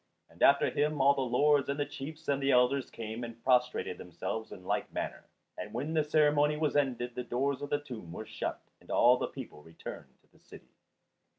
After 0.41 0.71
him 0.71 0.99
all 0.99 1.13
the 1.13 1.21
lords 1.21 1.69
and 1.69 1.79
the 1.79 1.85
chiefs 1.85 2.27
and 2.27 2.41
the 2.41 2.49
elders 2.49 2.89
came 2.89 3.23
and 3.23 3.43
prostrated 3.43 3.99
themselves 3.99 4.51
in 4.51 4.63
like 4.65 4.91
manner; 4.91 5.25
and 5.59 5.75
when 5.75 5.93
the 5.93 6.03
ceremony 6.03 6.57
was 6.57 6.75
ended 6.75 7.13
the 7.13 7.23
doors 7.23 7.61
of 7.61 7.69
the 7.69 7.77
tomb 7.77 8.11
were 8.11 8.25
shut 8.25 8.59
and 8.79 8.89
all 8.89 9.17
the 9.17 9.27
people 9.27 9.61
returned 9.61 10.17
to 10.23 10.27
the 10.31 10.39
city. 10.39 10.71